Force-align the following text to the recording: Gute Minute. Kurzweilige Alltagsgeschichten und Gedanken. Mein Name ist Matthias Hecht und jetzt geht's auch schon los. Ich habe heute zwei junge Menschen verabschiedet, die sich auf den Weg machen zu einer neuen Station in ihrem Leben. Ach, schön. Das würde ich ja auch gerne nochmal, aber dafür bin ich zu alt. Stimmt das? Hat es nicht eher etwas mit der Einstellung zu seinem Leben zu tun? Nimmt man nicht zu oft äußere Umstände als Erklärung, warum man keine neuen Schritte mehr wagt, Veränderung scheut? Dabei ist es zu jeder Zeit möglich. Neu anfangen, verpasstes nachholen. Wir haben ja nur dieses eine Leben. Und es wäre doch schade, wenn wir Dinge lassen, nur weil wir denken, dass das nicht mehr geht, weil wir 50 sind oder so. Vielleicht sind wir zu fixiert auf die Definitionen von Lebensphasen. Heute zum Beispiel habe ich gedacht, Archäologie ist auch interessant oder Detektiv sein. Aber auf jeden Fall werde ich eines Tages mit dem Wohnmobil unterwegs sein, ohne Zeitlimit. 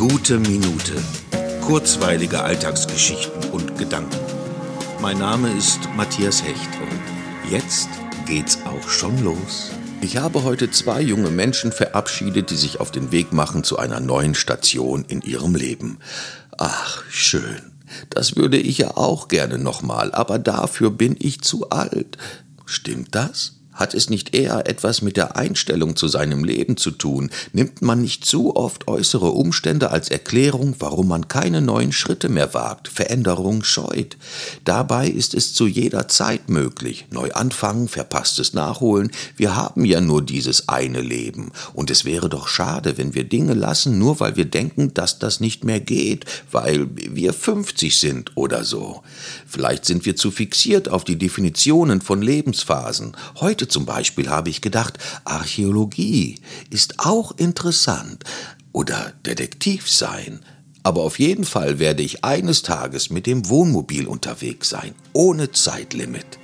Gute 0.00 0.38
Minute. 0.38 0.94
Kurzweilige 1.60 2.42
Alltagsgeschichten 2.42 3.50
und 3.50 3.76
Gedanken. 3.76 4.16
Mein 5.02 5.18
Name 5.18 5.52
ist 5.52 5.80
Matthias 5.94 6.42
Hecht 6.42 6.70
und 6.80 7.50
jetzt 7.52 7.90
geht's 8.24 8.60
auch 8.64 8.88
schon 8.88 9.22
los. 9.22 9.72
Ich 10.00 10.16
habe 10.16 10.42
heute 10.42 10.70
zwei 10.70 11.02
junge 11.02 11.28
Menschen 11.28 11.70
verabschiedet, 11.70 12.48
die 12.48 12.56
sich 12.56 12.80
auf 12.80 12.90
den 12.90 13.12
Weg 13.12 13.34
machen 13.34 13.62
zu 13.62 13.78
einer 13.78 14.00
neuen 14.00 14.34
Station 14.34 15.04
in 15.06 15.20
ihrem 15.20 15.54
Leben. 15.54 15.98
Ach, 16.56 17.04
schön. 17.10 17.60
Das 18.08 18.36
würde 18.36 18.56
ich 18.56 18.78
ja 18.78 18.96
auch 18.96 19.28
gerne 19.28 19.58
nochmal, 19.58 20.14
aber 20.14 20.38
dafür 20.38 20.90
bin 20.90 21.14
ich 21.18 21.42
zu 21.42 21.68
alt. 21.68 22.16
Stimmt 22.64 23.14
das? 23.14 23.59
Hat 23.72 23.94
es 23.94 24.10
nicht 24.10 24.34
eher 24.34 24.68
etwas 24.68 25.00
mit 25.00 25.16
der 25.16 25.36
Einstellung 25.36 25.96
zu 25.96 26.08
seinem 26.08 26.44
Leben 26.44 26.76
zu 26.76 26.90
tun? 26.90 27.30
Nimmt 27.52 27.82
man 27.82 28.02
nicht 28.02 28.24
zu 28.24 28.56
oft 28.56 28.88
äußere 28.88 29.30
Umstände 29.30 29.90
als 29.90 30.10
Erklärung, 30.10 30.74
warum 30.80 31.08
man 31.08 31.28
keine 31.28 31.62
neuen 31.62 31.92
Schritte 31.92 32.28
mehr 32.28 32.52
wagt, 32.52 32.88
Veränderung 32.88 33.62
scheut? 33.62 34.16
Dabei 34.64 35.08
ist 35.08 35.34
es 35.34 35.54
zu 35.54 35.66
jeder 35.66 36.08
Zeit 36.08 36.50
möglich. 36.50 37.06
Neu 37.10 37.30
anfangen, 37.32 37.88
verpasstes 37.88 38.54
nachholen. 38.54 39.12
Wir 39.36 39.56
haben 39.56 39.84
ja 39.84 40.00
nur 40.00 40.22
dieses 40.22 40.68
eine 40.68 41.00
Leben. 41.00 41.52
Und 41.72 41.90
es 41.90 42.04
wäre 42.04 42.28
doch 42.28 42.48
schade, 42.48 42.98
wenn 42.98 43.14
wir 43.14 43.24
Dinge 43.24 43.54
lassen, 43.54 43.98
nur 43.98 44.20
weil 44.20 44.36
wir 44.36 44.44
denken, 44.44 44.92
dass 44.94 45.18
das 45.18 45.40
nicht 45.40 45.64
mehr 45.64 45.80
geht, 45.80 46.26
weil 46.50 46.88
wir 46.94 47.32
50 47.32 47.98
sind 47.98 48.32
oder 48.34 48.64
so. 48.64 49.02
Vielleicht 49.46 49.84
sind 49.84 50.04
wir 50.04 50.16
zu 50.16 50.30
fixiert 50.30 50.88
auf 50.88 51.04
die 51.04 51.16
Definitionen 51.16 52.00
von 52.00 52.20
Lebensphasen. 52.20 53.16
Heute 53.40 53.59
zum 53.68 53.86
Beispiel 53.86 54.28
habe 54.28 54.50
ich 54.50 54.60
gedacht, 54.60 54.98
Archäologie 55.24 56.36
ist 56.70 56.98
auch 56.98 57.32
interessant 57.36 58.24
oder 58.72 59.12
Detektiv 59.24 59.90
sein. 59.90 60.40
Aber 60.82 61.02
auf 61.02 61.18
jeden 61.18 61.44
Fall 61.44 61.78
werde 61.78 62.02
ich 62.02 62.24
eines 62.24 62.62
Tages 62.62 63.10
mit 63.10 63.26
dem 63.26 63.48
Wohnmobil 63.48 64.06
unterwegs 64.06 64.70
sein, 64.70 64.94
ohne 65.12 65.52
Zeitlimit. 65.52 66.38